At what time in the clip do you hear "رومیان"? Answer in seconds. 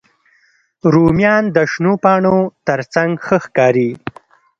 0.93-1.43